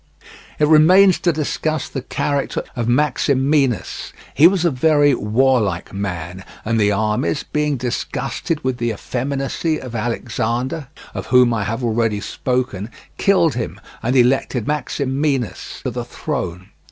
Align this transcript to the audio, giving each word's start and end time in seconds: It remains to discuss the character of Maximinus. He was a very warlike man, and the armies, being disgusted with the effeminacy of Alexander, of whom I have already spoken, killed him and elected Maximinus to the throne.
It 0.57 0.67
remains 0.67 1.19
to 1.19 1.31
discuss 1.31 1.87
the 1.87 2.01
character 2.01 2.63
of 2.75 2.87
Maximinus. 2.87 4.11
He 4.33 4.47
was 4.47 4.65
a 4.65 4.71
very 4.71 5.13
warlike 5.13 5.93
man, 5.93 6.43
and 6.65 6.79
the 6.79 6.91
armies, 6.91 7.43
being 7.43 7.77
disgusted 7.77 8.63
with 8.63 8.77
the 8.77 8.89
effeminacy 8.89 9.79
of 9.79 9.93
Alexander, 9.93 10.87
of 11.13 11.27
whom 11.27 11.53
I 11.53 11.65
have 11.65 11.83
already 11.83 12.19
spoken, 12.19 12.89
killed 13.19 13.53
him 13.53 13.79
and 14.01 14.15
elected 14.15 14.65
Maximinus 14.65 15.81
to 15.83 15.91
the 15.91 16.03
throne. 16.05 16.69